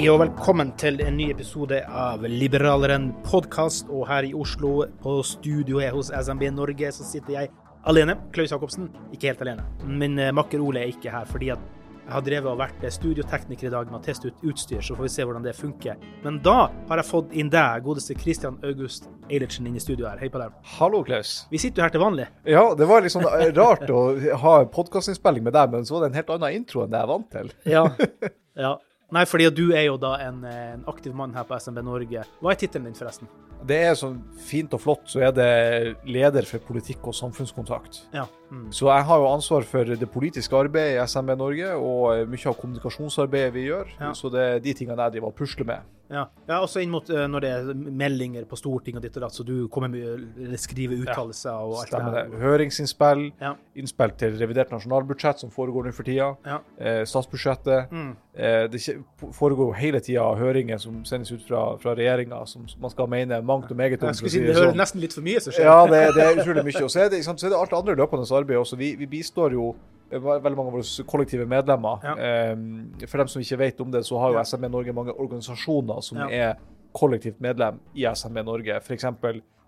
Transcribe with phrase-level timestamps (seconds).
[0.00, 3.90] Hei og velkommen til en ny episode av Liberaleren podkast.
[3.92, 7.50] Og her i Oslo, på studioet hos SMB Norge, så sitter jeg
[7.84, 8.14] alene.
[8.32, 8.88] Klaus Jacobsen.
[9.12, 9.66] Ikke helt alene.
[9.84, 11.60] Min eh, makker Ole er ikke her fordi at
[11.98, 14.96] jeg har drevet og vært eh, studiotekniker i dag med å teste ut utstyr, så
[14.96, 16.00] får vi se hvordan det funker.
[16.24, 20.16] Men da har jeg fått inn deg, godeste Christian August Eilertsen, inn i studio her.
[20.24, 20.56] Hei på deg.
[20.80, 21.42] Hallo, Klaus.
[21.52, 22.30] Vi sitter jo her til vanlig.
[22.48, 24.06] Ja, det var litt sånn rart å
[24.48, 27.10] ha podkastinnspilling med deg, men så var det en helt annen intro enn det jeg
[27.10, 27.58] er vant til.
[27.68, 27.90] Ja.
[28.64, 28.78] ja.
[29.10, 32.24] Nei, fordi du er jo da en, eh, en aktiv mann her på SMB Norge.
[32.40, 33.30] Hva er tittelen din, forresten?
[33.66, 38.06] Det er sånn fint og flott, så er det leder for politikk og samfunnskontakt.
[38.14, 38.24] Ja.
[38.50, 38.70] Mm.
[38.72, 42.56] Så jeg har jo ansvar for det politiske arbeidet i SMB Norge, og mye av
[42.56, 43.90] kommunikasjonsarbeidet vi gjør.
[43.98, 44.12] Ja.
[44.16, 45.90] Så det er de tingene jeg driver og pusler med.
[46.10, 49.22] Ja, ja også inn mot uh, når det er meldinger på Stortinget og ditt og
[49.22, 52.24] datt, så du kommer med skriver uttalelser og alt Stemmer det.
[52.32, 52.40] det.
[52.42, 53.52] Høringsinnspill, Ja.
[53.78, 56.58] innspill til revidert nasjonalbudsjett som foregår nå for tida, Ja.
[56.78, 57.90] eh, statsbudsjettet.
[57.92, 58.16] Mm.
[58.34, 58.80] Eh, det
[59.38, 63.40] foregår jo hele tida høringer som sendes ut fra, fra regjeringa, som man skal mene
[63.42, 64.08] mangt og meget om.
[64.08, 64.76] Jeg skulle si, det hører sånn.
[64.82, 65.64] nesten litt for mye som skjer.
[65.64, 66.84] Ja, det, det er utrolig mye.
[66.84, 68.76] Og så er det, så er det alt det andre løpende arbeidet også.
[68.76, 69.74] Vi, vi bistår jo
[70.10, 72.00] veldig mange av våre kollektive medlemmer.
[72.04, 72.14] Ja.
[72.18, 76.00] Eh, for dem som ikke vet om det, så har jo SME Norge mange organisasjoner
[76.02, 76.28] som Ja.
[76.28, 76.54] er
[76.92, 78.76] kollektivt medlem i SME Norge.
[78.82, 79.04] F.eks.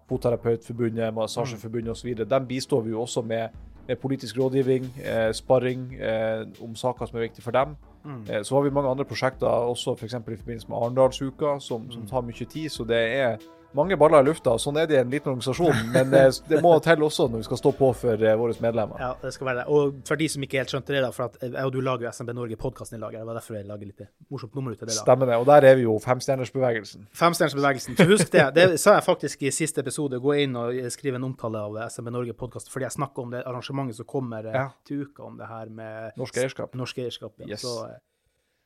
[0.08, 2.14] Fotterapeutforbundet, Massasjeforbundet osv.
[2.28, 3.48] Dem bistår vi jo også med,
[3.88, 7.76] med politisk rådgivning, eh, sparring eh, om saker som er viktige for dem.
[8.04, 8.22] Mm.
[8.30, 10.14] Eh, Så har vi mange andre prosjekter, også f.eks.
[10.14, 12.69] i forbindelse med Arendalsuka, som, som tar mye tid.
[12.70, 13.36] Så det er
[13.75, 14.55] mange baller i lufta.
[14.60, 17.47] Sånn er det i en liten organisasjon, men eh, det må til også når vi
[17.49, 19.00] skal stå på for eh, våre medlemmer.
[19.00, 19.66] Ja, det skal være det.
[19.72, 22.06] Og for de som ikke helt skjønte det, da, for at jeg og du lager
[22.09, 24.83] jo SMB Norge podkasten i lag, det var derfor jeg lager litt morsomt nummer ut
[24.83, 24.97] av det.
[24.97, 25.03] da.
[25.06, 25.38] Stemmer det.
[25.43, 27.09] Og der er vi jo femstjernersbevegelsen.
[27.22, 27.97] Femstjernersbevegelsen.
[27.99, 28.47] Så husk det.
[28.56, 30.21] Det sa jeg faktisk i siste episode.
[30.22, 33.43] Gå inn og skrive en omtale av SMB Norge podkast, fordi jeg snakker om det
[33.47, 34.69] arrangementet som kommer eh, Ja.
[34.87, 36.75] til uka, om det her med Norsk eierskap.
[36.78, 37.33] norsk eierskap.
[37.43, 37.54] Ja.
[37.54, 37.62] Yes.
[37.65, 37.99] Så, eh,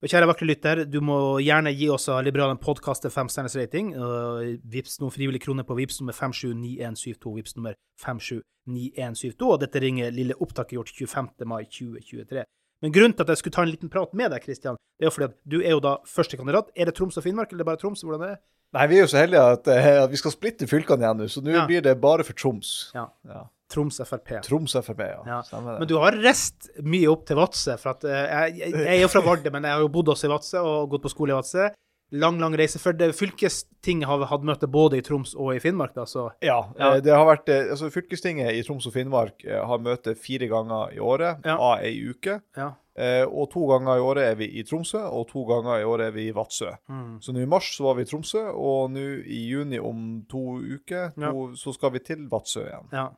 [0.03, 3.95] og kjære vakre lytter, du må gjerne gi oss av Liberalen podkast til femstjerners rating.
[3.97, 7.33] Uh, vips noen frivillige kroner på Vips nummer 579172.
[7.39, 9.49] Vips nummer 579172.
[9.49, 11.49] Og dette ringer lille opptaket gjort 25.
[11.49, 12.45] mai 2023.
[12.85, 15.09] Men grunnen til at jeg skulle ta en liten prat med deg, Kristian, det er
[15.09, 16.69] jo fordi at du er jo da førstekandidat.
[16.77, 18.05] Er det Troms og Finnmark, eller er det bare Troms?
[18.05, 18.41] Hvordan er det?
[18.77, 19.69] Nei, vi er jo så heldige at,
[20.05, 21.65] at vi skal splitte fylkene igjen nå, så nå Ja.
[21.71, 22.91] blir det bare for Troms.
[22.93, 23.07] Ja.
[23.25, 23.47] Ja.
[23.69, 24.41] Troms Frp.
[24.47, 25.23] Troms Frp, ja.
[25.27, 25.41] Ja.
[25.43, 25.79] Stemmer det.
[25.81, 27.75] Men du har reist mye opp til Vadsø.
[27.83, 30.09] For at, eh, jeg, jeg, jeg er jo fra Vardø, men jeg har jo bodd
[30.15, 31.69] også i Vadsø og gått på skole i Vadsø.
[32.13, 32.79] Lang, lang reise.
[32.79, 36.61] For det, fylkestinget har hatt møte både i Troms og i Finnmark, da, så Ja,
[36.79, 36.95] Ja.
[36.95, 40.95] eh, det har vært, eh, altså Fylkestinget i Troms og Finnmark har møte fire ganger
[40.95, 41.57] i året, Ja.
[41.59, 42.41] av ei uke.
[42.57, 42.73] ja.
[42.99, 46.07] Eh, og to ganger i året er vi i Tromsø, og to ganger i året
[46.07, 46.71] er vi i Vadsø.
[46.89, 47.19] Mm.
[47.21, 50.57] Så nå i mars så var vi i Tromsø, og nå i juni om to
[50.63, 52.89] uker to, så skal vi til Vadsø igjen.
[52.93, 53.11] ja.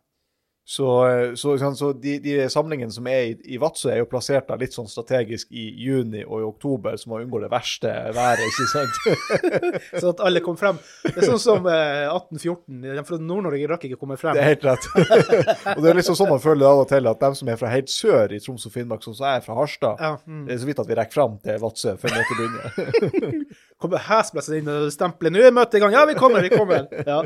[0.69, 4.09] Så, eh, så, sånn, så de, de samlingene som er i, i Vadsø, er jo
[4.11, 7.93] plassert da litt sånn strategisk i juni og i oktober, så man unngår det verste
[8.13, 8.99] været, ikke sant?
[10.03, 10.77] Så at alle kom frem.
[11.07, 12.85] Det er sånn som eh, 1814.
[12.85, 14.37] De fra Nord-Norge rakk ikke å komme frem.
[14.37, 14.91] Det er helt rett.
[15.79, 17.73] og det er liksom sånn man føler av og til, at dem som er fra
[17.73, 20.45] helt sør i Troms og Finnmark, sånn som jeg er fra Harstad, Ja, mm.
[20.51, 23.59] det er så vidt at vi rekker frem til Vadsø før møtet begynner.
[23.81, 26.91] Kommer hesblesset inn og stempler 'Nå er møtet i gang!' Ja, vi kommer, vi kommer!
[27.09, 27.23] Ja.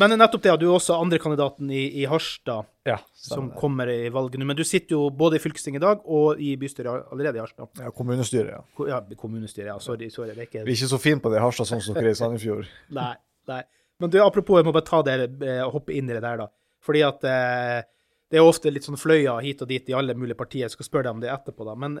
[0.00, 4.08] Men nettopp det, at du er også andrekandidaten i, i Harstad ja, som kommer i
[4.12, 4.46] valget nå.
[4.48, 7.68] Men du sitter jo både i fylkestinget i dag og i bystyret allerede i Harstad.
[7.82, 8.62] ja, kommunestyret, ja.
[8.78, 9.76] Ko- Ja, kommunestyret, ja.
[9.84, 10.32] Sorry, sorry.
[10.32, 12.08] Det er ikke Vi er ikke så fine på det i Harstad sånn som dere
[12.14, 12.70] er i Sandefjord.
[13.00, 13.12] Nei.
[13.52, 13.60] nei.
[14.00, 16.48] Men du, apropos, jeg må bare ta det, eh, hoppe inn i det der, da.
[16.84, 17.84] Fordi at eh,
[18.32, 20.64] det er ofte litt sånn fløya hit og dit i alle mulige partier.
[20.64, 21.76] Jeg skal spørre deg om det etterpå, da.
[21.76, 22.00] Men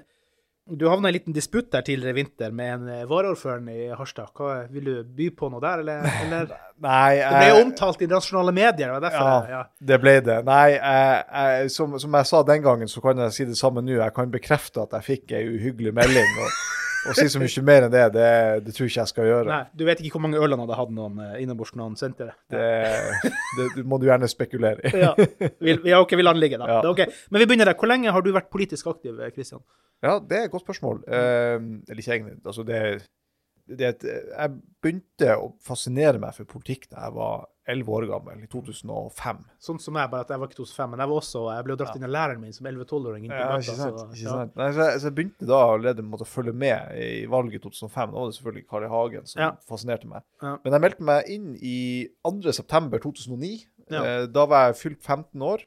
[0.66, 4.30] du havna i en liten disputt der tidligere i vinter med en varaordfører i Harstad.
[4.32, 6.06] Hva, vil du by på noe der, eller?
[6.24, 6.54] eller?
[6.84, 9.60] Nei, Det ble jo omtalt i nasjonale medier, det var derfor Ja, ja.
[9.92, 10.38] det ble det.
[10.48, 13.84] Nei, jeg, jeg, som, som jeg sa den gangen, så kan jeg si det samme
[13.84, 13.98] nå.
[14.00, 16.32] Jeg kan bekrefte at jeg fikk ei uhyggelig melding.
[16.46, 16.56] Og,
[17.08, 18.28] og si så mye mer enn det, det,
[18.66, 19.48] det tror ikke jeg skal gjøre.
[19.50, 22.28] Nei, du vet ikke hvor mange øl han hadde hatt noen eh, når han sendte
[22.30, 22.36] det?
[22.54, 24.94] Det, det, må du gjerne spekulere i.
[25.04, 25.14] Ja,
[25.64, 26.80] Vi, ja OK, vi lar den ligge, da.
[26.80, 26.94] Ja.
[27.04, 27.12] Er.
[27.30, 27.78] Men vi begynner der.
[27.78, 29.62] Hvor lenge har du vært politisk aktiv, Kristian?
[30.04, 31.02] Ja, det er et godt spørsmål.
[31.08, 31.56] Eh,
[31.88, 32.38] eller ikke egentlig.
[32.44, 33.04] Altså, det, det, er
[33.68, 38.46] et- jeg begynte å fascinere meg for politikk da jeg var 11 år gammel, i
[38.52, 39.38] 2005.
[39.58, 41.76] Sånn som jeg, bare at jeg var ikke 2005, men jeg var også, jeg ble
[41.80, 43.24] dratt inn av læreren min som 11-12-åring.
[43.30, 43.98] Ja, ikke sant.
[43.98, 44.28] så- Ikke ja.
[44.34, 44.56] sant?
[44.56, 48.10] Nei, så, jeg, så jeg begynte da allerede å følge med i valget i 2005.
[48.12, 48.88] Da var det selvfølgelig Carl I.
[48.88, 49.50] Hagen som Ja.
[49.66, 50.22] fascinerte meg.
[50.42, 50.58] Ja.
[50.62, 53.66] Men jeg meldte meg inn i 2.9.2009.
[53.90, 54.02] Ja.
[54.04, 55.64] Eh, da var jeg fylt 15 år.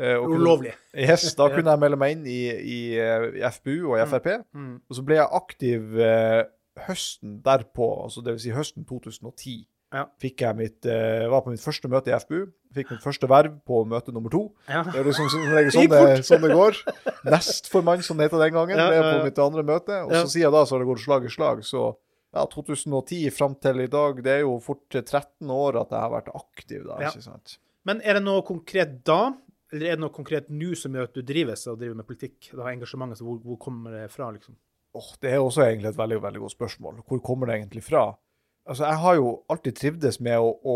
[0.00, 0.72] eh, og Ulovlig.
[0.94, 4.44] Yes, da kunne jeg melde meg inn i, i, eh, FPU og i Frp.
[4.54, 4.76] Mm.
[4.88, 6.44] Og så ble jeg aktiv eh,
[6.86, 9.66] høsten derpå, altså det vil si høsten 2010.
[9.94, 10.02] Ja.
[10.20, 12.42] Fikk jeg mitt, uh, var på mitt første møte i FBU.
[12.76, 14.42] Fikk mitt første verv på møte nummer to.
[14.68, 14.82] Ja.
[14.84, 16.76] Det er liksom sånn det, sånn det går.
[17.24, 18.76] Nestformann, som det het den gangen.
[18.76, 20.02] Ja, er på mitt andre møte.
[20.04, 20.26] Og Ja.
[20.28, 21.64] sier jeg da så har det gått slag i slag.
[21.64, 21.86] Så
[22.36, 26.12] ja, 2010 fram til i dag, det er jo fort 13 år at jeg har
[26.12, 27.08] vært aktiv da, Ja.
[27.10, 27.56] ikke sant.
[27.88, 29.32] Men er det noe konkret da,
[29.72, 32.50] eller er det noe konkret nå som gjør at du drives av driver med politikk?
[32.52, 34.54] Det engasjementet, så hvor, hvor kommer det fra, liksom?
[34.96, 37.02] Åh, det er også egentlig et veldig, veldig godt spørsmål.
[37.06, 38.06] Hvor kommer det egentlig fra?
[38.68, 40.74] Altså, jeg har jo alltid trivdes med å, å,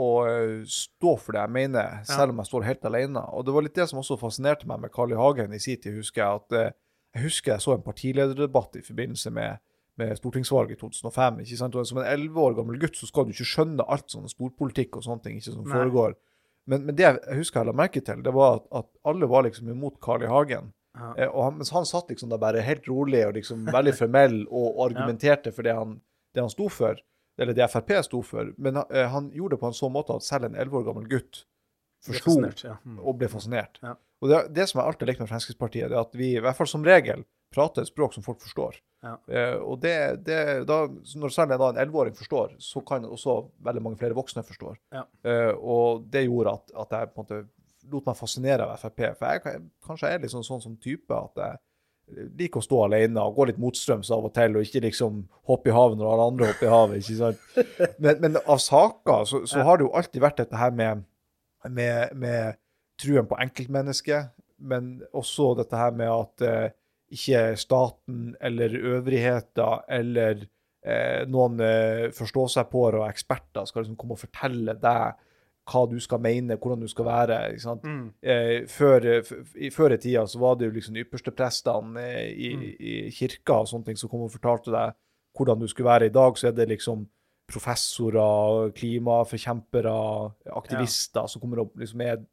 [0.00, 3.20] å eh, stå for det jeg mener, selv om jeg står helt alene.
[3.36, 5.18] Og det var litt det som også fascinerte meg med Carl I.
[5.20, 6.40] Hagen i sin tid, husker jeg.
[6.40, 6.76] at eh,
[7.14, 9.60] Jeg husker jeg så en partilederdebatt i forbindelse med,
[10.00, 11.42] med stortingsvalget i 2005.
[11.44, 11.76] ikke sant?
[11.76, 14.96] Og som en elleve år gammel gutt så skal du ikke skjønne alt sånn storpolitikk
[14.96, 15.74] og sånne ting ikke som Nei.
[15.76, 16.16] foregår.
[16.64, 19.44] Men, men det jeg husker jeg la merke til, det var at, at alle var
[19.44, 20.32] liksom imot Carl I.
[20.32, 20.72] Hagen.
[20.94, 21.14] Ja.
[21.18, 24.84] Eh, han, mens han satt liksom da bare helt rolig og liksom veldig formell og
[24.86, 25.98] argumenterte for det han,
[26.34, 27.00] det han sto for,
[27.40, 28.54] eller det Frp sto for.
[28.56, 31.10] Men han, han gjorde det på en sånn måte at selv en 11 år gammel
[31.10, 31.44] gutt
[32.04, 32.78] forsto ja.
[32.84, 32.98] Mm.
[33.00, 33.80] og ble fascinert.
[33.82, 33.94] Ja.
[34.22, 36.56] Og det, det som jeg alltid likt med Fremskrittspartiet, det er at vi i hvert
[36.56, 37.24] fall som regel
[37.54, 38.78] prater et språk som folk forstår.
[39.04, 39.14] Ja.
[39.28, 39.96] Eh, og det,
[40.26, 40.38] det
[40.68, 40.78] da,
[41.20, 43.36] når særlig da en 11-åring forstår, så kan også
[43.66, 44.72] veldig mange flere voksne forstå.
[44.96, 47.42] Eh, og det gjorde at, at jeg på en måte
[47.92, 49.00] lot meg fascinere av Frp.
[49.18, 52.84] For jeg kan- kanskje er litt sånn, sånn som type at jeg liker å stå
[52.84, 56.12] alene og gå litt motstrøms av og til, og ikke liksom hoppe i havet når
[56.12, 57.00] alle andre hopper i havet.
[57.00, 57.38] ikke sant?
[58.04, 61.04] Men, men av saker så, så har det jo alltid vært dette her med,
[61.68, 62.58] med, med
[63.00, 64.34] truen på enkeltmennesket,
[64.64, 66.68] men også dette her med at eh,
[67.14, 70.44] ikke staten eller øvrigheter eller
[70.84, 75.18] eh, noen eh, forstå-seg-på-ere og eksperter skal liksom komme og fortelle deg
[75.70, 77.38] hva du skal mene, hvordan du skal være.
[77.84, 78.02] Mm.
[78.22, 79.06] Eh, før,
[79.56, 82.62] i, før i tida så var det jo liksom de ypperste prestene i, Mm.
[82.80, 84.92] i kirka og sånne ting som kom og fortalte deg
[85.36, 86.06] hvordan du skulle være.
[86.06, 87.06] I dag så er det liksom
[87.50, 89.94] professorer, klimaforkjempere,
[90.56, 92.24] aktivister som kommer opp liksom med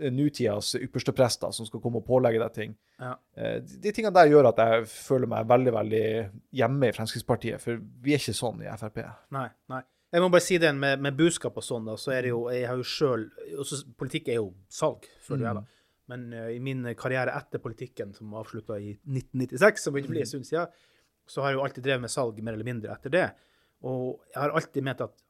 [0.00, 2.76] eh, nutidas ypperste prester som skal komme og pålegge deg ting.
[3.00, 3.14] Ja.
[3.36, 6.04] Eh, De, de tingene der gjør at jeg føler meg veldig veldig
[6.62, 9.02] hjemme i Fremskrittspartiet, for vi er ikke sånn i Frp.
[9.36, 9.82] Nei, nei.
[10.16, 12.46] Jeg må bare si det med, med budskap og sånn, da, så er det jo
[12.48, 13.26] Jeg har jo sjøl
[14.00, 15.80] Politikk er jo salg, føler jeg, da.
[16.08, 20.22] Men uh, i min karriere etter politikken, som avslutta i 1996, som begynte å bli
[20.22, 20.72] en stund siden,
[21.26, 23.24] så har jeg jo alltid drevet med salg mer eller mindre etter det.
[23.90, 25.24] Og jeg har alltid ment at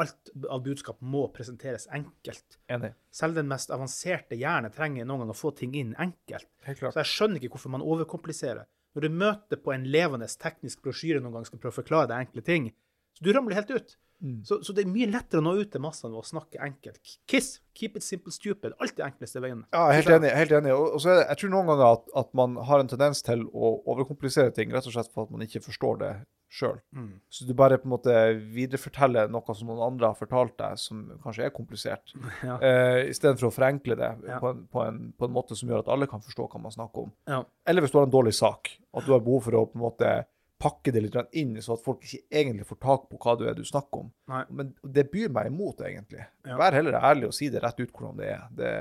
[0.00, 2.60] alt av budskap må presenteres enkelt.
[2.70, 2.92] Enig.
[3.10, 6.46] Selv den mest avanserte hjerne trenger noen gang å få ting inn enkelt.
[6.62, 8.70] Så jeg skjønner ikke hvorfor man overkompliserer.
[8.94, 12.28] Når du møter på en levende teknisk brosjyre noen gang skal prøve å forklare deg
[12.28, 12.70] enkle ting,
[13.18, 13.96] så du ramler helt ut.
[14.44, 17.14] Så, så det er mye lettere å nå ut til massene ved å snakke enkelt.
[17.30, 18.74] Kiss, keep it simple stupid.
[18.78, 19.62] Alt det enkleste veien.
[19.72, 20.30] Ja, helt enig.
[20.36, 20.74] Helt enig.
[20.76, 23.22] Og, og så er det, jeg tror noen ganger at, at man har en tendens
[23.24, 26.12] til å overkomplisere ting, rett og slett for at man ikke forstår det
[26.50, 26.80] sjøl.
[26.92, 27.12] Mm.
[27.30, 28.14] Så du bare på en måte
[28.56, 32.12] videreforteller noe som noen andre har fortalt deg, som kanskje er komplisert,
[32.48, 32.56] Ja.
[32.58, 34.40] eh, istedenfor å forenkle det Ja.
[34.42, 36.74] på, en, på, en, på en måte som gjør at alle kan forstå hva man
[36.74, 37.12] snakker om.
[37.30, 37.40] Ja.
[37.70, 39.84] Eller hvis du har en dårlig sak, at du har behov for å på en
[39.86, 40.12] måte
[40.60, 43.56] pakke det litt inn, så at folk ikke egentlig får tak på hva det er
[43.58, 44.10] du snakker om.
[44.30, 44.42] Nei.
[44.58, 46.26] Men det byr meg imot, egentlig.
[46.46, 46.58] Ja.
[46.60, 48.44] Vær heller ærlig og si det rett ut hvordan det er.
[48.58, 48.72] Det,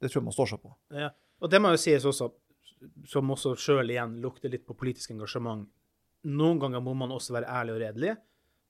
[0.00, 0.72] det tror jeg man står seg på.
[0.96, 1.10] Ja.
[1.42, 2.30] Og det må jo sies også,
[3.12, 5.68] som også sjøl igjen lukter litt på politisk engasjement,
[6.22, 8.14] noen ganger må man også være ærlig og redelig.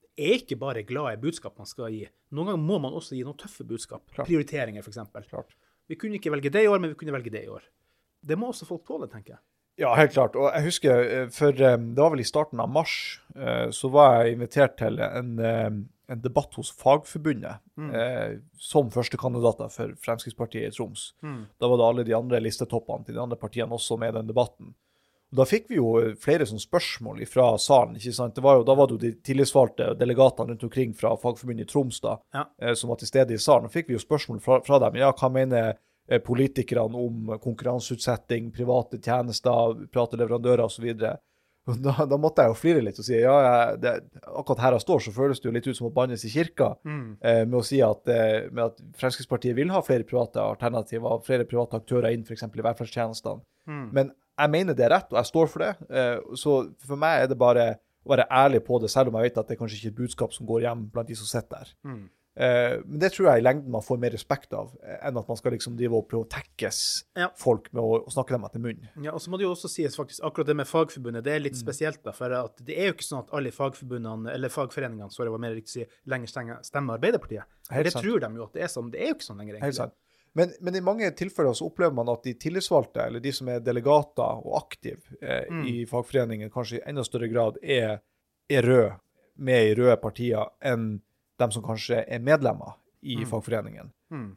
[0.02, 2.06] Det er ikke bare glade budskap man skal gi.
[2.32, 4.06] Noen ganger må man også gi noen tøffe budskap.
[4.12, 4.28] Klart.
[4.28, 5.54] Prioriteringer, f.eks.
[5.88, 7.64] Vi kunne ikke velge det i år, men vi kunne velge det i år.
[8.22, 9.42] Det må også folk tåle, tenker jeg.
[9.80, 10.36] Ja, helt klart.
[10.36, 12.94] Og jeg husker, eh, for eh, det var vel i starten av mars,
[13.36, 17.92] eh, så var jeg invitert til en, en debatt hos Fagforbundet mm.
[18.60, 21.12] som førstekandidater for Fremskrittspartiet i Troms.
[21.22, 24.28] Da var det alle de andre listetoppene til de andre partiene også med i den
[24.28, 24.74] debatten.
[25.32, 27.96] Og Da fikk vi jo flere sånne spørsmål fra salen.
[27.96, 28.34] ikke sant?
[28.36, 31.72] Det var jo, da var det jo de tillitsvalgte delegatene rundt omkring fra Fagforbundet i
[31.72, 32.74] Troms da, Ja.
[32.74, 33.70] som var til stede i salen.
[33.70, 35.00] Da fikk vi jo spørsmål fra, fra dem.
[35.00, 35.78] Ja, hva mener
[36.26, 40.88] politikerne om konkurranseutsetting, private tjenester, private leverandører osv.?
[41.62, 43.34] Da, da måtte jeg jo flire litt og si ja,
[43.78, 43.92] det,
[44.26, 46.72] akkurat her jeg står, så føles det jo litt ut som å bannes i kirka
[47.22, 51.46] eh, med å si at, eh, med at Fremskrittspartiet vil ha flere private alternativer, flere
[51.46, 52.42] private aktører inn f.eks.
[52.50, 53.44] i velferdstjenestene.
[53.94, 54.10] Men
[54.42, 55.70] jeg mener det er rett, og jeg står for det.
[55.94, 57.68] Eh, så for meg er det bare
[58.02, 59.94] å være ærlig på det, selv om jeg vet at det er kanskje ikke er
[59.94, 61.72] et budskap som går hjem blant de som sitter der.
[61.94, 62.08] Eh,
[62.86, 65.36] men det tror jeg i lengden man får mer respekt av, eh, enn at man
[65.36, 66.78] skal liksom drive og prøve å tekkes
[67.16, 67.28] Ja.
[67.36, 68.88] folk med å, snakke dem etter munnen.
[69.04, 71.40] Ja, og så må det jo også sies faktisk, akkurat det med Fagforbundet, det er
[71.40, 71.44] Mm.
[71.44, 72.02] litt spesielt.
[72.02, 75.38] da, For at det er jo ikke sånn at alle fagforbundene, eller fagforeningene, sorry, var
[75.38, 77.44] mer riktig å si, lenger stemmer Arbeiderpartiet.
[77.70, 78.04] Helt det sant.
[78.04, 78.90] tror de jo at det er sånn.
[78.90, 79.92] Det er jo ikke sånn lenger, Helt sant.
[80.34, 83.60] Men, men i mange tilfeller så opplever man at de tillitsvalgte, eller de som er
[83.60, 85.66] delegater og aktive eh, Mm.
[85.68, 88.00] i fagforeningen, kanskje i enda større grad er,
[88.48, 88.98] er røde,
[89.36, 91.02] med i røde partier, enn
[91.42, 93.26] dem som kanskje er medlemmer i Mm.
[93.26, 93.88] fagforeningen.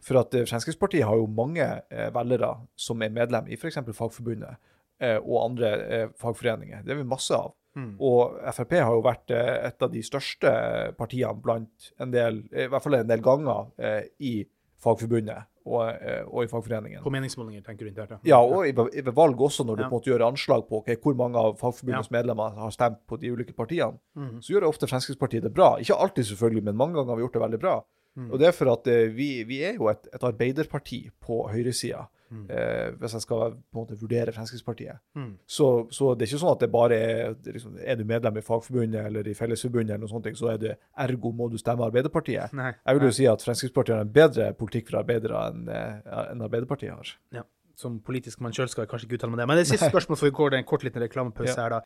[0.01, 3.77] For at eh, Fremskrittspartiet har jo mange eh, velgere som er medlem i f.eks.
[3.93, 4.55] Fagforbundet
[4.99, 6.81] eh, og andre eh, fagforeninger.
[6.83, 7.53] Det er vi masse av.
[7.99, 10.49] Og Frp har jo vært eh, et av de største
[10.97, 14.33] partiene blant en del, i hvert fall en del ganger, eh, i
[14.81, 17.01] Fagforbundet og, eh, og i fagforeningen.
[17.03, 18.21] På meningsmålinger, tenker du internt.
[18.27, 19.89] Ja, og i, i ved valg også, når du Ja.
[19.89, 23.17] på en måte gjør anslag på okay, hvor mange av Fagforbundets medlemmer har stemt på
[23.19, 24.41] de ulike partiene, mm.
[24.41, 25.75] så gjør ofte Fremskrittspartiet det bra.
[25.81, 27.75] Ikke alltid, selvfølgelig, men mange ganger har vi gjort det veldig bra.
[28.15, 28.31] Mm.
[28.31, 32.05] Og det er for at eh, vi, vi er jo et, et arbeiderparti på høyresida,
[32.31, 32.45] Mhm.
[32.49, 34.97] eh, hvis jeg skal på en måte vurdere Fremskrittspartiet.
[35.15, 35.37] Mm.
[35.45, 38.41] Så, så det er ikke sånn at det bare er liksom, Er du medlem i
[38.41, 42.53] Fagforbundet eller i Fellesforbundet, eller noe sånt, så er det ergo må du stemme Arbeiderpartiet.
[42.53, 42.71] Nei.
[42.85, 46.91] Jeg vil jo si at Fremskrittspartiet har en bedre politikk for arbeidere enn en Arbeiderpartiet
[46.95, 47.13] har.
[47.31, 47.43] Ja.
[47.75, 49.47] Som politisk mann sjøl skal jeg kanskje ikke uttale meg det.
[49.51, 51.63] Men det siste spørsmålet før vi går det en kort liten reklamepause Ja.
[51.63, 51.81] her, da.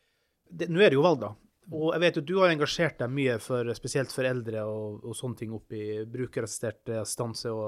[0.70, 1.34] Nå er det jo valg, da.
[1.72, 5.14] Og jeg vet jo du har engasjert deg mye for, spesielt for eldre og, og
[5.14, 7.62] sånne ting oppi brukerassistert assistanse og,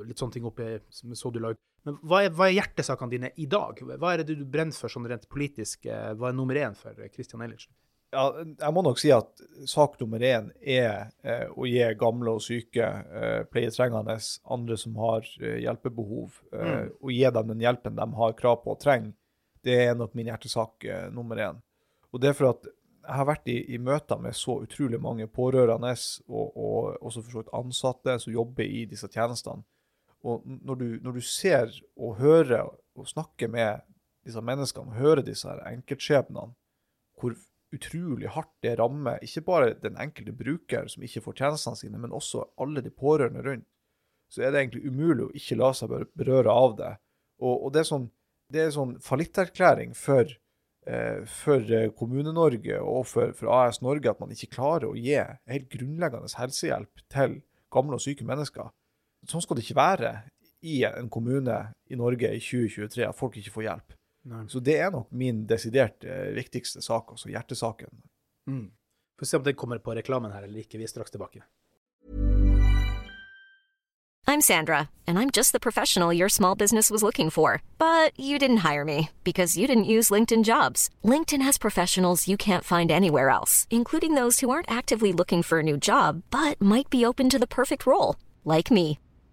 [0.00, 1.58] og litt sånne ting oppi så du la ut.
[1.86, 3.78] Men hva er, hva er hjertesakene dine i dag?
[3.80, 5.86] Hva er det du brenner for sånn rent politisk?
[5.88, 7.72] Eh, Hva er nummer én for Christian Eilertsen?
[8.10, 9.38] Ja, jeg må nok si at
[9.70, 14.16] sak nummer én er eh, å gi gamle og syke, eh, pleietrengende,
[14.50, 18.74] andre som har eh, hjelpebehov, eh, og gi dem den hjelpen de har krav på
[18.74, 19.14] og trenger.
[19.62, 21.62] Det er nok min hjertesak eh, nummer én.
[22.10, 25.28] Og det er for at jeg har vært i, i møter med så utrolig mange
[25.30, 25.94] pårørende
[26.28, 29.62] og, og også for så vidt ansatte som jobber i disse tjenestene.
[30.26, 33.80] Og når du, når du ser og hører og snakker med
[34.26, 36.52] disse menneskene, hører disse her enkeltskjebnene,
[37.20, 37.36] hvor
[37.74, 42.12] utrolig hardt det rammer ikke bare den enkelte bruker som ikke får tjenestene sine, men
[42.16, 43.68] også alle de pårørende rundt,
[44.30, 46.92] så er det egentlig umulig å ikke la seg berøre av det.
[47.42, 48.06] Og, og det er sånn,
[48.52, 50.30] det er sånn fallitterklæring for,
[50.86, 55.16] eh, for eh, Kommune-Norge og for, for AS Norge at man ikke klarer å gi
[55.18, 57.40] helt grunnleggende helsehjelp til
[57.74, 58.70] gamle og syke mennesker.
[59.28, 60.12] Sånn skal det ikke være
[60.62, 61.56] i en kommune
[61.90, 63.96] i Norge i 2023, at folk ikke får hjelp.
[64.30, 64.42] Nei.
[64.52, 68.02] Så det er nok min desidert eh, viktigste sak, altså hjertesaken.
[68.50, 68.68] Mm.
[69.20, 70.78] Får se om den kommer på reklamen her eller ikke.
[70.78, 71.44] Vi er straks tilbake.
[74.26, 77.62] I'm Sandra, and I'm just the professional your small business was looking for.
[77.78, 80.88] But you didn't hire me because you didn't use LinkedIn jobs.
[81.02, 85.58] LinkedIn has professionals you can't find anywhere else, including those who aren't actively looking for
[85.58, 88.98] a new job but might be open to the perfect role, like me.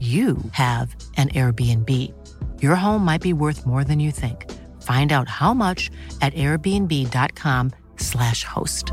[0.00, 2.12] you have an Airbnb.
[2.60, 4.50] Your home might be worth more than you think.
[4.82, 8.92] Find out how much at airbnb.com/slash host.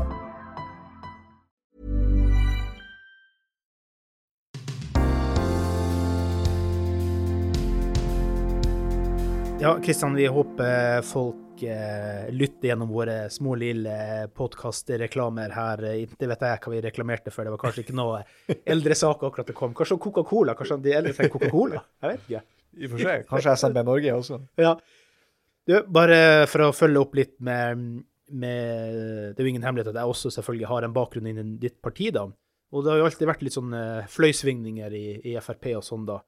[9.62, 13.94] Ja, Kristian, vi håper eh, folk eh, lytter gjennom våre små, lille
[14.36, 15.84] podkastreklamer her.
[16.18, 18.22] Det vet jeg hva vi reklamerte for, det var kanskje ikke noe
[18.74, 19.76] eldre saker akkurat det kom.
[19.76, 20.56] Kanskje Coca-Cola?
[20.58, 21.84] Kanskje de eldre tenker Coca-Cola?
[22.02, 22.42] Jeg vet ikke.
[22.72, 23.26] I for seg.
[23.28, 24.40] Kanskje SMB Norge også.
[24.60, 24.76] Ja.
[25.68, 26.18] Du, bare
[26.50, 27.82] for å følge opp litt med,
[28.34, 28.96] med
[29.32, 32.10] Det er jo ingen hemmelighet at jeg også selvfølgelig har en bakgrunn innen ditt parti,
[32.14, 32.26] da.
[32.72, 36.06] Og det har jo alltid vært litt sånn eh, fløysvingninger i, i Frp og sånn,
[36.08, 36.22] da.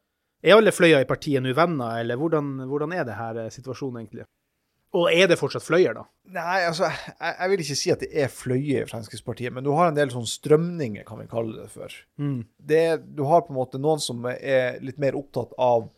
[0.45, 4.03] Er alle fløyer i partiet nå venner, eller hvordan, hvordan er det her eh, situasjonen
[4.03, 4.27] egentlig?
[4.95, 6.05] Og er det fortsatt fløyer, da?
[6.37, 9.73] Nei, altså, jeg, jeg vil ikke si at det er fløye i Fremskrittspartiet, men du
[9.75, 11.97] har en del sånn strømninger, kan vi kalle det for.
[12.23, 12.45] Mm.
[12.59, 12.83] Det,
[13.17, 15.89] du har på en måte noen som er litt mer opptatt av,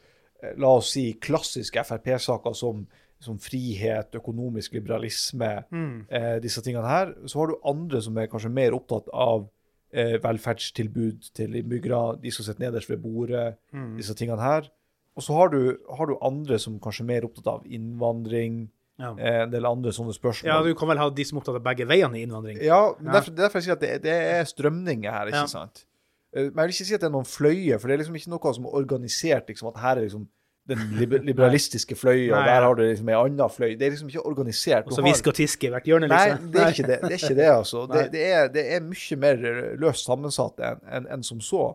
[0.42, 2.86] eh, la oss si, klassiske Frp-saker som,
[3.20, 6.06] som frihet, økonomisk liberalisme, Mm.
[6.08, 7.12] eh, disse tingene her.
[7.28, 9.44] Så har du andre som er kanskje mer opptatt av
[9.92, 13.96] eh, velferdstilbud til innbyggere, de som sitter nederst ved bordet, Mm.
[14.00, 14.70] disse tingene her.
[15.16, 18.66] Og så har du, har du andre som kanskje er mer opptatt av innvandring,
[18.98, 19.10] Ja.
[19.18, 20.48] eh, en del andre sånne spørsmål.
[20.48, 22.62] ja, du kan vel ha de som er opptatt av begge veiene i innvandring?
[22.64, 23.12] Ja, men.
[23.12, 25.84] Derfor, derfor jeg sier at det, det er strømninger her, ikke sant?
[26.32, 28.16] Eh, Men jeg vil ikke si at det er noen fløye, for det er liksom
[28.16, 30.24] ikke noe som er organisert, liksom, at her er liksom
[30.66, 30.80] den
[31.28, 33.76] liberalistiske fløya, og der har du liksom en annen fløy.
[33.78, 34.88] Det er liksom ikke organisert.
[34.88, 36.40] Og så hvisk og tiske i hvert hjørne, liksom.
[36.42, 37.84] Nei, det er ikke det, det, er ikke det altså.
[37.92, 39.44] Det, det, er, det er mye mer
[39.78, 41.68] løst sammensatt enn en, en som så.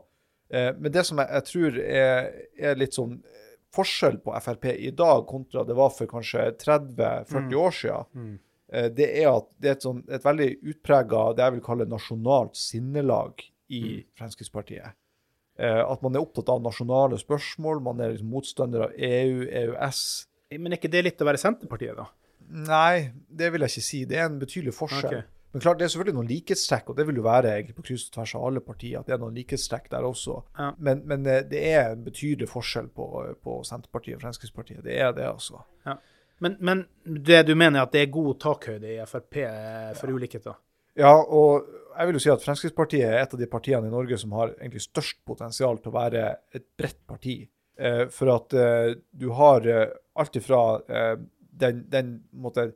[0.51, 2.27] Eh, men det som jeg, jeg tror er,
[2.59, 3.21] er litt sånn
[3.75, 7.59] forskjell på Frp i dag kontra det var for kanskje 30-40 Mm.
[7.61, 8.39] år siden, Mm.
[8.73, 11.85] eh, det er at det er et, sånn, et veldig utprega det jeg vil kalle
[11.87, 13.33] nasjonalt sinnelag
[13.69, 14.03] i Mm.
[14.17, 14.93] Fremskrittspartiet.
[15.59, 20.27] Eh, at man er opptatt av nasjonale spørsmål, man er liksom motstander av EU, EØS.
[20.51, 22.07] Men er ikke det litt å være Senterpartiet, da?
[22.49, 24.05] Nei, det vil jeg ikke si.
[24.05, 25.19] Det er en betydelig forskjell.
[25.19, 25.23] Ok.
[25.51, 28.07] Men klart, det er selvfølgelig noen likhetstrekk, og det vil jo være egentlig på kryss
[28.07, 30.37] og tvers av alle partier, at det er noen likhetstrekk der også.
[30.57, 30.69] Ja.
[30.79, 33.07] Men, men eh, det er en betydelig forskjell på,
[33.43, 34.83] på Senterpartiet og Fremskrittspartiet.
[34.85, 35.63] Det er det, altså.
[35.87, 35.97] Ja.
[36.41, 40.15] Men, men det du mener er at det er god takhøyde i Frp for for
[40.15, 40.55] ulikheter?
[40.97, 44.17] Ja, og jeg vil jo si at Fremskrittspartiet er et av de partiene i Norge
[44.19, 46.23] som har egentlig størst potensial til å være
[46.55, 47.35] et bredt parti.
[47.77, 51.13] Eh, for at eh, du har eh, alt ifra eh,
[51.61, 52.71] den, den måte,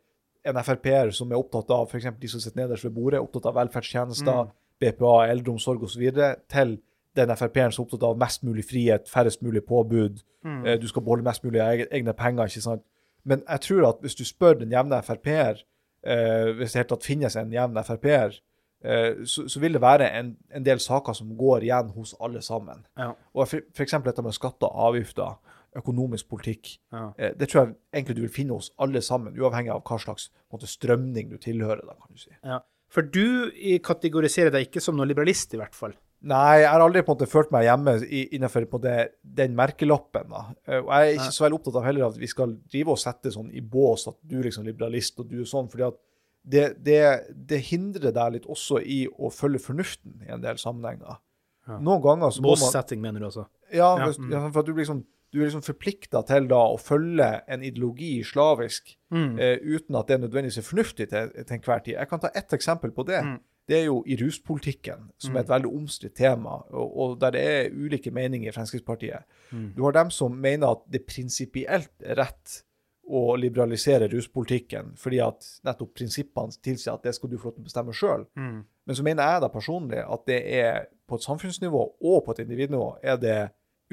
[0.46, 2.06] en Frp-er som er opptatt av f.eks.
[2.20, 4.52] de som sitter nederst ved bordet, opptatt av velferdstjenester, Mm.
[4.82, 6.04] BPA, eldreomsorg osv.,
[6.52, 6.78] til
[7.16, 10.66] den Frp-en som er opptatt av mest mulig frihet, færrest mulig påbud, Mm.
[10.68, 12.44] eh, du skal beholde mest mulig eg- egne penger.
[12.46, 12.84] ikke sant?
[13.24, 15.62] Men jeg tror at hvis du spør den jevne Frp-er,
[16.04, 18.40] eh, hvis det helt tatt finnes en jevn Frp-er,
[18.84, 22.42] eh, så, så vil det være en, en del saker som går igjen hos alle
[22.42, 22.86] sammen.
[22.98, 23.14] Ja.
[23.34, 23.48] Og
[23.80, 25.38] eksempel dette med skatter, avgifter,
[25.76, 26.78] økonomisk politikk.
[26.94, 27.10] Ja.
[27.18, 30.30] Eh, det tror jeg egentlig du vil finne hos alle sammen, uavhengig av hva slags
[30.54, 31.84] måte, strømning du tilhører.
[31.86, 32.34] Da, kan du si.
[32.44, 32.62] Ja.
[32.92, 33.52] For du
[33.84, 35.96] kategoriserer deg ikke som noen liberalist, i hvert fall.
[36.26, 40.32] Nei, jeg har aldri på en måte følt meg hjemme innenfor på en den merkelappen.
[40.32, 40.46] da.
[40.66, 41.36] Eh, Og jeg er ikke Nei.
[41.38, 44.18] så veldig opptatt av heller at vi skal drive og sette sånn i bås at
[44.24, 46.00] du er liksom liberalist og du er sånn, fordi at
[46.46, 47.02] det, det,
[47.50, 51.20] det hindrer deg litt også i å følge fornuften i en del sammenhenger.
[51.66, 51.80] Ja.
[51.82, 53.48] Noen ganger så må man Båssetting, mener du altså?
[53.74, 54.52] Ja, Ja, mm.
[54.54, 55.04] for at du, blir liksom,
[55.36, 59.36] du er liksom forplikta til da å følge en ideologi slavisk Mm.
[59.40, 61.94] eh, uten at det nødvendigvis er fornuftig til, til enhver tid.
[61.94, 63.22] Jeg kan ta ett eksempel på det.
[63.24, 63.38] Mm.
[63.68, 67.42] Det er jo i ruspolitikken, som er et veldig omstridt tema, og, og der det
[67.42, 69.24] er ulike meninger i Fremskrittspartiet.
[69.52, 69.74] Mm.
[69.78, 72.60] Du har dem som mener at det prinsipielt er rett
[73.06, 77.66] å liberalisere ruspolitikken, fordi at nettopp prinsippene tilsier at det skal du få lov til
[77.66, 78.26] å bestemme sjøl.
[78.36, 78.60] Mm.
[78.86, 82.44] Men så mener jeg da personlig at det er på et samfunnsnivå og på et
[82.46, 83.40] individnivå er det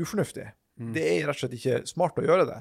[0.01, 0.49] ufornuftig.
[0.83, 0.93] Mm.
[0.97, 2.61] Det er rett og slett ikke smart å gjøre det.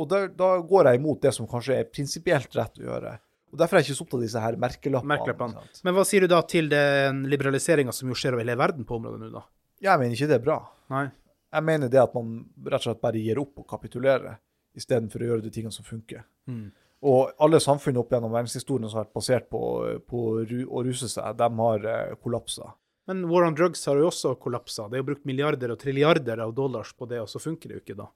[0.00, 3.16] Og da, da går jeg imot det som kanskje er prinsipielt rett å gjøre.
[3.52, 5.12] Og Derfor er jeg ikke så opptatt av disse her merkelappene.
[5.12, 5.64] Merkelappene.
[5.84, 8.96] Men hva sier du da til den liberaliseringa som jo skjer over hele verden på
[8.96, 9.42] området nå, da?
[9.82, 10.56] Jeg mener ikke det er bra.
[10.94, 11.08] Nei.
[11.52, 14.38] Jeg mener det at man rett og slett bare gir opp og kapitulerer,
[14.78, 16.24] istedenfor å gjøre de tingene som funker.
[16.48, 16.70] Mm.
[17.12, 19.60] Og alle samfunn opp gjennom verdenshistorien som har vært basert på,
[20.08, 22.72] på å ruse seg, de har eh, kollapsa.
[23.10, 24.86] Men War on Drugs har jo også kollapsa.
[24.88, 27.78] Det er jo brukt milliarder og trilliarder av dollars på det, og så funker det
[27.78, 28.08] jo ikke da.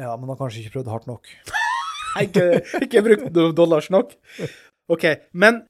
[0.00, 1.30] Ja, men har kanskje ikke prøvd hardt nok.
[2.24, 2.48] ikke,
[2.84, 4.12] ikke brukt dollars nok.
[4.92, 5.62] OK, men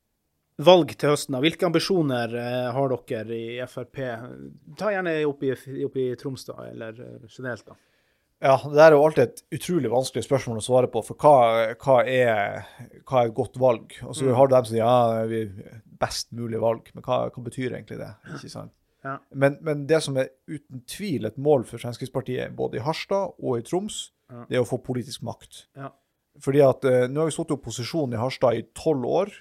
[0.64, 1.42] valg til høsten, da.
[1.44, 4.00] Hvilke ambisjoner eh, har dere i Frp?
[4.78, 5.52] Ta gjerne opp i,
[5.86, 7.78] opp i Troms, da, eller eh, generelt, da.
[8.42, 11.00] Ja, det der er jo alltid et utrolig vanskelig spørsmål å svare på.
[11.06, 12.64] For hva, hva, er,
[13.08, 13.94] hva er et godt valg?
[14.04, 14.34] Og så Mm.
[14.36, 15.44] har du dem som sier ja, vi
[16.00, 16.90] best mulig valg.
[16.94, 18.10] Men hva, hva betyr egentlig det?
[18.34, 18.72] Ikke sant?
[19.04, 19.18] Ja.
[19.32, 23.58] Men, men det som er uten tvil et mål for Fremskrittspartiet, både i Harstad og
[23.58, 24.44] i Troms, Ja.
[24.48, 25.66] det er å få politisk makt.
[25.76, 25.90] Ja.
[26.40, 29.32] Fordi at eh, nå har vi sittet i opposisjon i Harstad i tolv år.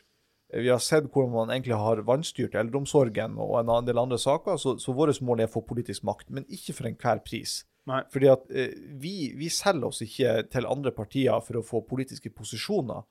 [0.54, 4.58] Vi har sett hvordan man egentlig har vannstyrt eldreomsorgen og en del andre saker.
[4.62, 7.64] Så, så vårt mål er å få politisk makt, men ikke for enhver pris.
[7.90, 8.04] Nei.
[8.14, 12.32] Fordi at eh, vi, vi selger oss ikke til andre partier for å få politiske
[12.36, 13.04] posisjoner.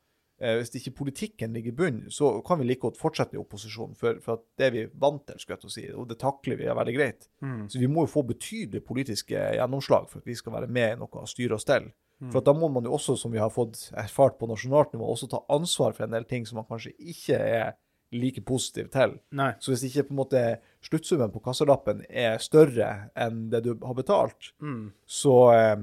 [0.42, 3.92] Eh, hvis ikke politikken ligger i bunnen, så kan vi like godt fortsette i opposisjon.
[3.98, 6.18] For, for at det er vi vant til, skulle jeg til å si, og det
[6.22, 7.28] takler vi er veldig greit.
[7.44, 7.66] Mm.
[7.70, 11.02] Så vi må jo få betydelige politiske gjennomslag for at vi skal være med i
[11.02, 11.92] noe styre og stell.
[12.22, 12.30] Mm.
[12.30, 15.04] For at da må man jo også, som vi har fått erfart på nasjonalt nivå,
[15.12, 17.74] også ta ansvar for en del ting som man kanskje ikke er
[18.12, 19.18] like positiv til.
[19.32, 19.52] Nei.
[19.58, 20.42] Så hvis ikke på en måte
[20.84, 24.92] sluttsummen på kassalappen er større enn det du har betalt, Mm.
[25.06, 25.76] så, eh,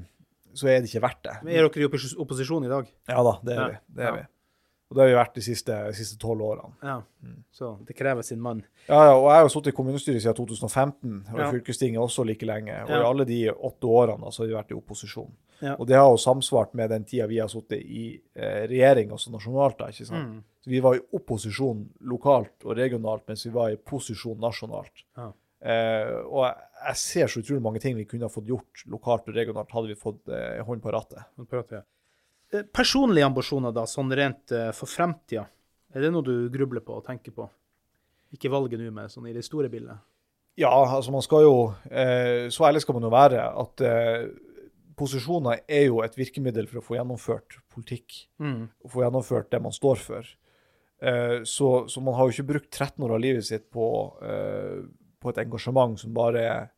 [0.53, 1.37] så er det ikke verdt det.
[1.43, 2.85] Men Er dere i opposisjon i dag?
[3.07, 3.67] Ja da, det er Ja.
[3.67, 3.77] vi.
[3.95, 4.15] Det er Ja.
[4.15, 4.25] vi.
[4.91, 6.73] Og det har vi vært de siste tolv årene.
[6.81, 7.01] Ja.
[7.53, 8.63] Så det krever sin mann.
[8.87, 11.51] Ja, ja, og jeg har jo sittet i kommunestyret siden 2015, og i Ja.
[11.51, 12.73] fylkestinget også like lenge.
[12.85, 15.31] Og i alle de åtte årene da, så har vi vært i opposisjon.
[15.61, 15.75] Ja.
[15.77, 19.29] Og det har jo samsvart med den tida vi har sittet i eh, regjering også
[19.29, 19.77] nasjonalt.
[19.77, 20.27] da, ikke sant?
[20.27, 20.43] Mm.
[20.69, 25.05] Vi var i opposisjon lokalt og regionalt, mens vi var i posisjon nasjonalt.
[25.17, 25.31] Ja.
[25.59, 29.35] Eh, og jeg, ser så utrolig mange ting vi kunne ha fått gjort lokalt og
[29.35, 31.25] regionalt, hadde vi fått eh, hånd på rattet.
[31.35, 31.87] Sånn prøver jeg.
[32.53, 35.47] Eh, Personlige ambisjoner, da, sånn rent eh, for fremtida.
[35.89, 37.49] Er det noe du grubler på og tenker på?
[38.35, 39.97] Ikke valget nå, men sånn i det store bildet.
[40.59, 41.53] Ja, altså man skal jo
[41.87, 44.25] eh, Så ærlig skal man jo være at eh,
[44.99, 48.25] posisjoner er jo et virkemiddel for å få gjennomført politikk.
[48.43, 48.67] Mm.
[48.91, 50.27] Få gjennomført det man står for.
[51.01, 53.85] Eh, så, så man har jo ikke brukt 13 år av livet sitt på,
[54.25, 54.79] eh,
[55.19, 56.69] på et engasjement som bare er,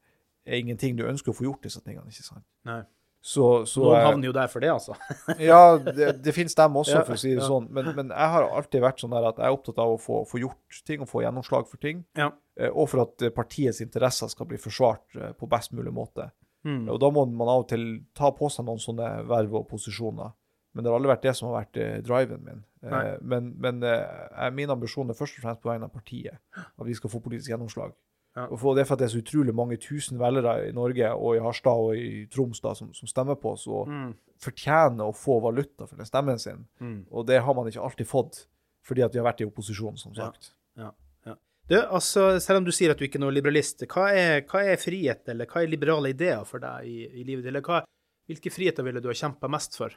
[0.45, 2.09] ingenting du ønsker å få gjort disse tingene.
[2.09, 2.45] ikke sant?
[2.69, 2.81] Nei.
[3.21, 4.95] Så, så, Noen havner jo der for det, altså.
[5.51, 7.49] ja, det, det finnes dem også, Ja, for å si det ja.
[7.49, 7.67] sånn.
[7.69, 10.23] Men, men jeg har alltid vært sånn der at jeg er opptatt av å få,
[10.29, 12.01] få gjort ting og få gjennomslag for ting.
[12.17, 12.31] Ja.
[12.57, 16.31] Eh, Og for at partiets interesser skal bli forsvart på best mulig måte.
[16.65, 16.87] Mm.
[16.93, 17.85] Og da må man av og til
[18.17, 20.33] ta på seg noen sånne verv og posisjoner.
[20.73, 22.61] Men det har aldri vært det som har vært eh, driven min.
[22.83, 26.39] Eh, men men eh, min ambisjon er først og fremst på vegne av partiet.
[26.55, 27.91] At vi skal få politisk gjennomslag.
[28.37, 28.45] Ja.
[28.47, 31.09] Og for det er for at det er så utrolig mange tusen velgere i Norge
[31.17, 34.13] og i Harstad og i Troms da, som, som stemmer på oss og Mm.
[34.39, 36.63] fortjener å få valuta for den stemmen sin.
[36.79, 37.01] Mm.
[37.11, 38.45] Og det har man ikke alltid fått,
[38.87, 40.53] fordi at vi har vært i opposisjon, som sagt.
[40.79, 40.93] Ja,
[41.27, 41.35] ja.
[41.67, 44.63] Du, altså, selv om du sier at du ikke er noen liberalist, hva er, hva
[44.63, 47.45] er frihet, eller hva er liberale ideer for deg i, i livet?
[47.51, 47.83] Eller hva,
[48.31, 49.91] hvilke friheter ville du ha kjempa mest for?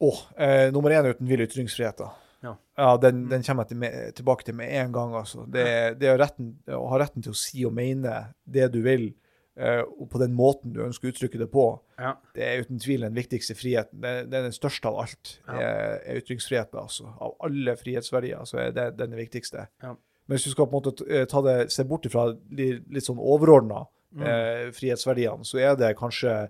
[0.00, 1.96] Åh, eh, nummer én uten tvil ytringsfrihet.
[1.98, 2.10] da.
[2.42, 2.56] Ja.
[2.76, 5.14] Ja, den, den kommer jeg til tilbake til med en gang.
[5.14, 5.46] altså.
[5.50, 9.14] Det, det er retten, å ha retten til å si og mene det du vil,
[9.56, 12.16] eh, og på den måten du ønsker å uttrykke det på, Ja.
[12.34, 14.00] det er uten tvil den viktigste friheten.
[14.02, 15.54] Det, det er den største av alt, Ja.
[15.60, 16.78] er, er ytringsfriheten.
[16.82, 17.06] altså.
[17.20, 19.68] Av alle frihetsverdier så er det den viktigste.
[19.82, 19.94] Ja.
[20.26, 23.04] Men hvis du skal på en måte eh, ta det, se bort ifra de litt
[23.06, 24.22] sånn overordna Mm.
[24.30, 26.48] eh, frihetsverdiene, så er det kanskje eh,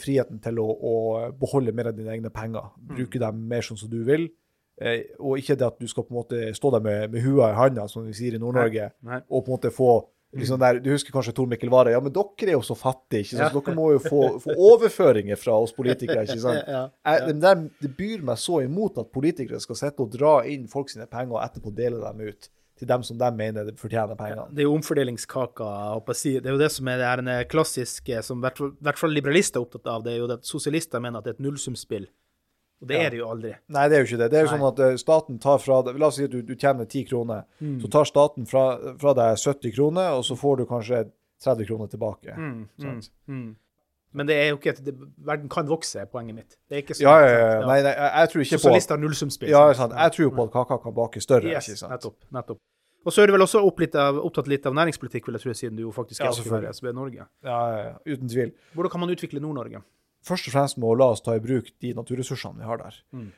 [0.00, 0.94] friheten til å, å
[1.40, 2.70] beholde mer av dine egne penger.
[2.76, 2.94] Mm.
[2.94, 4.28] Bruke dem mer sånn som du vil.
[4.80, 7.50] Eh, og ikke det at du skal på en måte stå der med, med hua
[7.52, 8.90] i handa, som vi sier i Nord-Norge,
[9.28, 9.92] og på en måte få
[10.36, 11.90] liksom der, Du husker kanskje Tor Mikkel Wara.
[11.90, 13.52] Ja, men dere er jo så fattige, ikke sant?
[13.52, 16.22] så dere må jo få, få overføringer fra oss politikere.
[16.22, 16.62] ikke sant?
[16.70, 20.40] Ja, Jeg, det, der, det byr meg så imot at politikere skal sitte og dra
[20.46, 24.16] inn folk sine penger og etterpå dele dem ut til dem som de mener fortjener
[24.18, 24.46] pengene.
[24.50, 25.68] Det er jo omfordelingskaka.
[25.98, 26.32] håper jeg si.
[26.40, 28.98] Det er jo det som er det her en klassiske, som i hvert fall- hvert
[28.98, 30.02] fall liberalister er opptatt av.
[30.04, 32.08] Det er jo at sosialister mener at det er et nullsumspill.
[32.80, 33.06] Og det Ja.
[33.06, 33.54] er det jo aldri.
[33.68, 34.30] Nei, det er jo ikke det.
[34.30, 34.58] Det er jo Nei.
[34.58, 37.04] sånn at eh, staten tar fra deg La oss si at du, du tjener 10
[37.10, 37.44] kroner.
[37.60, 37.80] Mm.
[37.82, 41.10] Så tar staten fra, fra deg 70 kroner, og så får du kanskje
[41.44, 42.32] 30 kroner tilbake.
[42.36, 43.56] Mm, mm, mm.
[44.12, 46.56] Men det er jo ikke et, det, verden kan vokse, poenget mitt.
[46.68, 47.04] Det er ikke sånn.
[47.06, 47.66] Ja, ja, ja.
[47.66, 49.48] Nei, nei, jeg, jeg tror ikke på Sosialister har nullsumspill.
[49.52, 49.76] Ja, sant?
[49.76, 50.00] sant.
[50.00, 51.44] Jeg tror jo på at kaka kan bake større.
[51.52, 52.16] Yes, nettopp.
[52.32, 52.58] nettopp.
[53.06, 55.42] Og så er du vel også opp litt av, opptatt litt av næringspolitikk, vil jeg
[55.46, 56.72] tro, siden du jo faktisk Ja, er aktiv her i.
[56.76, 57.26] SB Norge.
[57.46, 58.50] Ja, ja, ja, uten tvil.
[58.76, 59.80] Hvordan kan man utvikle Nord-Norge?
[60.28, 62.98] Først og fremst må la oss ta i bruk de naturressursene vi har der.
[63.16, 63.30] Mm.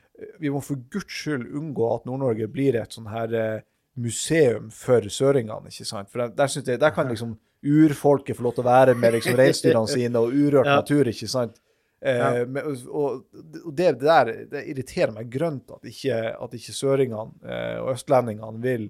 [0.43, 3.61] Vi må for guds skyld unngå at Nord-Norge blir et sånn her eh,
[4.03, 6.11] museum for søringene, ikke sant?
[6.11, 9.15] For der, der, synes jeg, der kan liksom urfolket få lov til å være med
[9.15, 10.81] liksom reinsdyrene sine og urørt Ja.
[10.81, 11.61] natur, ikke sant?
[12.03, 12.33] Eh, Ja.
[12.67, 17.77] og og det, det der det irriterer meg grønt at ikke, at ikke søringene eh,
[17.79, 18.89] og østlendingene vil,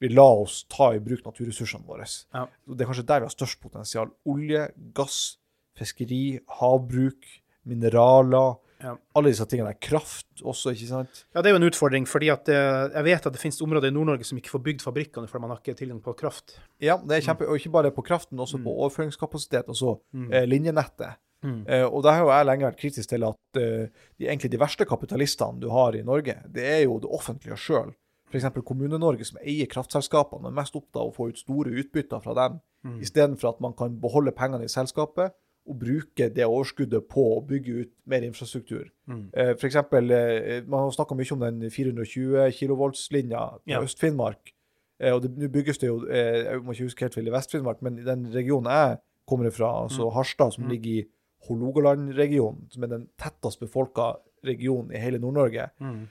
[0.00, 2.04] vil la oss ta i bruk naturressursene våre.
[2.34, 2.46] Ja.
[2.68, 4.10] Det er kanskje der vi har størst potensial.
[4.28, 5.38] Olje, gass,
[5.78, 7.24] fiskeri, havbruk,
[7.66, 8.56] mineraler.
[8.82, 8.92] Ja.
[9.16, 9.70] Alle disse tingene.
[9.72, 11.22] er Kraft også, ikke sant?
[11.34, 13.88] Ja, det er jo en utfordring, fordi at eh, jeg vet at det finnes områder
[13.88, 16.58] i Nord-Norge som ikke får bygd fabrikkene fordi man har ikke tilgang på kraft.
[16.84, 20.28] Ja, det er kjempe, og ikke bare på kraft, men også på overføringskapasitet, altså Mm.
[20.32, 21.16] eh, linjenettet.
[21.42, 21.64] Mm.
[21.68, 24.58] Eh, og der har jo jeg lenge vært kritisk til at eh, de, egentlig de
[24.60, 27.94] verste kapitalistene du har i Norge, det er jo det offentlige sjøl.
[28.32, 28.44] F.eks.
[28.66, 32.60] Kommune-Norge, som eier kraftselskapene, er mest opptatt av å få ut store utbytter fra dem,
[32.84, 33.00] Mm.
[33.02, 35.32] istedenfor at man kan beholde pengene i selskapet
[35.68, 38.84] og bruke det overskuddet på å bygge ut mer infrastruktur.
[39.08, 39.30] Mm.
[39.34, 43.80] Eh, eksempel, eh, man har snakka mye om den 420 kV-linja til Ja.
[43.80, 44.52] Øst-Finnmark.
[45.00, 47.30] Eh, og det- Nå bygges det jo eh, Jeg må ikke huske helt feil i
[47.30, 50.12] Vest-Finnmark, men i den regionen jeg kommer fra, altså Mm.
[50.14, 50.70] Harstad, som Mm.
[50.70, 51.06] ligger i
[51.48, 56.08] Hålogaland-regionen, som er den tettest befolka regionen i hele Nord-Norge, Mm.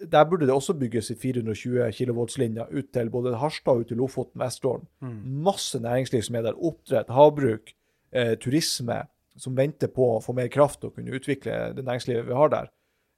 [0.00, 4.00] Der burde det også bygges i 420 kV-linja ut til både Harstad og ut til
[4.00, 4.86] Lofoten, Vesterålen.
[5.00, 5.18] Mm.
[5.46, 6.58] Masse næringsliv som er der.
[6.68, 7.72] Oppdrett, havbruk,
[8.12, 9.02] eh, turisme,
[9.36, 12.70] som venter på å få mer kraft og kunne utvikle det næringslivet vi har der.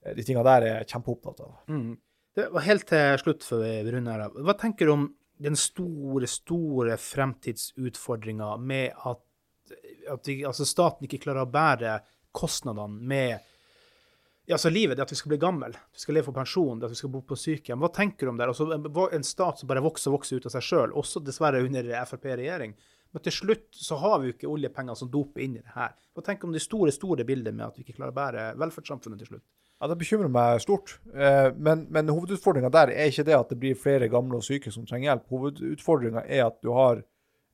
[0.05, 1.55] Eh, de tingene der er jeg kjempeopptatt av.
[1.69, 1.97] Mm.
[2.39, 4.39] Det var helt til slutt før vi runder av.
[4.47, 5.09] Hva tenker du om
[5.43, 9.23] den store, store fremtidsutfordringa med at,
[10.11, 11.99] at vi, altså staten ikke klarer å bære
[12.35, 13.55] kostnadene med
[14.57, 16.95] altså livet, det at vi skal bli gammel, vi skal leve på pensjon, det at
[16.95, 17.83] vi skal bo på sykehjem.
[17.83, 18.47] Hva tenker du om det?
[18.49, 18.69] Altså,
[19.13, 22.73] en stat som bare vokser og vokser ut av seg sjøl, også dessverre under Frp-regjering.
[23.13, 25.95] Men til slutt så har vi jo ikke oljepenger som doper inn i det her.
[26.15, 28.47] Hva tenker du om det store, store bildet med at vi ikke klarer å bære
[28.61, 29.45] velferdssamfunnet til slutt?
[29.79, 30.99] Ja, Det bekymrer meg stort.
[31.15, 34.73] Eh, Men, men hovedutfordringa der er ikke det at det blir flere gamle og syke
[34.75, 35.29] som trenger hjelp.
[35.33, 37.05] Hovedutfordringa er at du har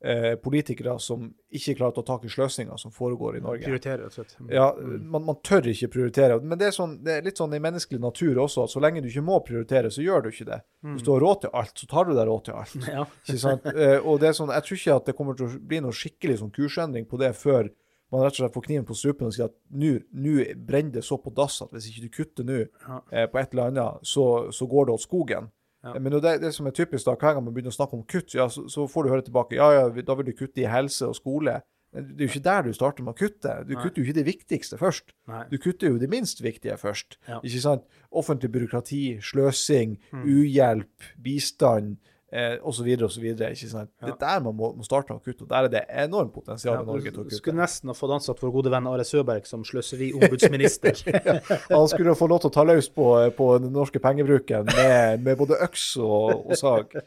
[0.04, 3.64] eh, politikere som ikke klarer å ta tak i sløsinga som foregår i Norge.
[3.64, 4.34] Prioritere, rett og slett.
[4.40, 4.50] Mm.
[4.54, 4.66] Ja,
[5.14, 6.38] man, man tør ikke prioritere.
[6.42, 9.04] Men det er, sånn, det er litt sånn i menneskelig natur også, at så lenge
[9.04, 10.60] du ikke må prioritere, så gjør du ikke det.
[10.84, 10.96] Mm.
[10.96, 12.76] Hvis du har råd til alt, så tar du deg råd til alt.
[12.94, 13.06] Ja.
[13.24, 13.64] Ikke sant?
[13.72, 15.96] Eh, og det er sånn, jeg tror ikke at det kommer til å bli noen
[15.96, 17.72] skikkelig sånn kursendring på det før
[18.12, 20.36] man rett og slett får kniven på strupen og sier at nå
[20.68, 23.72] brenner det så på dass at hvis ikke du kutter nå eh, på et eller
[23.72, 25.48] annet, så, så går det åt skogen.
[25.84, 25.94] Ja.
[25.94, 28.02] Eh, Men det, det som er typisk da, hver gang man begynner å snakke om
[28.08, 30.68] kutt, ja, så, så får du høre tilbake ja, ja, da vil du kutte i
[30.70, 31.60] helse og skole.
[31.94, 33.52] Det er jo ikke der du starter med å kutte.
[33.68, 33.82] Du Nei.
[33.84, 35.12] kutter jo ikke det viktigste først.
[35.30, 35.44] Nei.
[35.52, 37.20] Du kutter jo det minst viktige først.
[37.28, 37.36] Ja.
[37.46, 37.84] Ikke sant?
[38.10, 40.24] Offentlig byråkrati, sløsing, Mm.
[40.26, 41.98] uhjelp, bistand
[42.34, 42.88] eh, osv.
[43.06, 43.24] osv.
[43.30, 43.52] Ja.
[43.54, 45.46] Det er der man må, må starte å kutte.
[45.46, 47.38] og Der er det enormt potensial Ja, i Norge til å kutte.
[47.38, 51.00] skulle nesten ha fått ansatt vår gode venn Are Søberg som sløseriombudsminister.
[51.74, 55.40] Han skulle få lov til å ta løs på, på den norske pengebruken med, med
[55.40, 56.98] både øks og, og sag.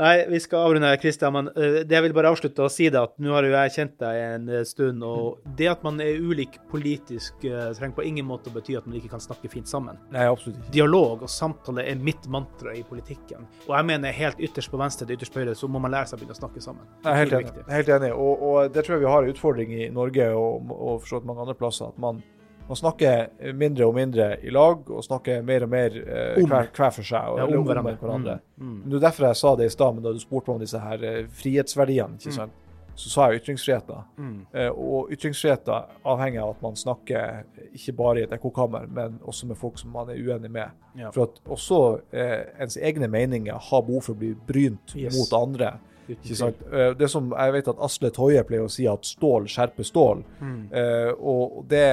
[0.00, 2.86] Nei, vi skal avrunde her, Kristian, men eh, det jeg vil bare avslutte å si
[2.88, 6.00] det, at nå har jo jeg kjent deg en eh, stund, og det at man
[6.00, 9.50] er ulik politisk, eh, trenger på ingen måte å bety at man ikke kan snakke
[9.52, 10.00] fint sammen.
[10.14, 10.72] Nei, absolutt ikke.
[10.78, 13.44] Dialog og samtale er mitt mantra i politikken.
[13.66, 16.08] Og jeg mener helt ytterst på venstre til ytterst på høyre, så må man lære
[16.08, 16.88] seg å begynne å snakke sammen.
[17.04, 17.66] Er helt enig.
[17.68, 18.14] helt enig.
[18.16, 21.20] Og, og det tror jeg vi har en utfordring i Norge og, og for så
[21.20, 21.92] vidt mange andre plasser.
[21.92, 22.24] At man,
[22.68, 26.90] man snakker mindre og mindre i lag, og snakker mer og mer eh, hver, hver
[26.94, 27.28] for seg.
[27.28, 27.96] Og, Ja, om hverandre.
[28.00, 28.38] hverandre.
[28.58, 28.82] Mm, mm.
[28.90, 31.02] Det er derfor jeg sa det i stad, men da du spurte om disse her
[31.04, 32.18] eh, frihetsverdiene.
[32.18, 32.36] ikke Mm.
[32.40, 32.52] sant?
[32.94, 34.02] så sa jeg ytringsfriheten.
[34.18, 34.46] Mm.
[34.52, 39.46] Eh, og ytringsfriheten avhenger av at man snakker ikke bare i et ekkokammer, men også
[39.48, 40.68] med folk som man er uenig med.
[41.00, 41.10] Ja.
[41.10, 41.78] For at også
[42.12, 45.16] eh, ens egne meninger har behov for å bli brynt Yes.
[45.16, 45.78] mot andre.
[46.08, 50.22] Eh, Det som jeg vet at Asle Toje pleier å si, at stål skjerper stål.
[50.40, 50.60] Mm.
[50.72, 51.84] Eh, og det,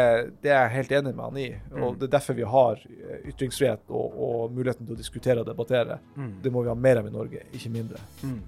[0.42, 1.50] det er jeg helt enig med han i.
[1.72, 2.00] Og Mm.
[2.00, 6.00] Det er derfor vi har eh, ytringsfrihet og, og muligheten til å diskutere og debattere.
[6.18, 6.32] Mm.
[6.44, 7.98] Det må vi ha mer av i Norge, ikke mindre.
[8.24, 8.40] Mm.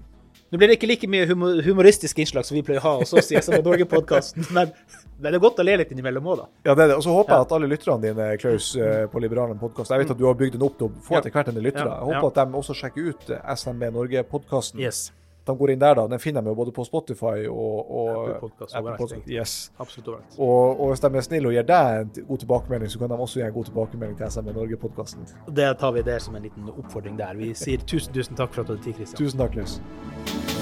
[0.52, 3.12] Nå blir det ikke like mye humor humoristiske innslag som vi pleier å ha hos
[3.16, 4.68] oss i SMB Norge-podkasten, men,
[5.16, 6.46] men det er godt å le litt innimellom òg, da.
[6.68, 6.96] Ja, det er det.
[6.98, 7.38] Og så håper Ja.
[7.38, 8.66] jeg at alle lytterne dine, Klaus,
[9.12, 11.32] på Liberalen podkast Jeg vet at du har bygd den opp til å få etter
[11.32, 11.88] hvert en del lyttere.
[11.88, 12.28] Jeg håper ja.
[12.34, 14.80] at de også sjekker ut SMB Norge-podkasten.
[14.84, 15.06] Yes.
[15.46, 16.06] De går inn der, da.
[16.06, 19.28] Den finner de jo både på Spotify og, og Apple Podcast, Apple Podcast.
[19.28, 19.72] Yes.
[19.82, 20.38] Absolutt overalt.
[20.38, 23.20] Og, og hvis de er snille og gir deg en god tilbakemelding, så kan de
[23.26, 25.30] også gi en god tilbakemelding til SME Norge-podkasten.
[25.50, 27.34] Det tar vi der som en liten oppfordring der.
[27.42, 29.24] Vi sier tusen, tusen takk for at du hadde tid, Kristian.
[29.24, 30.61] Tusen takk, Klaus.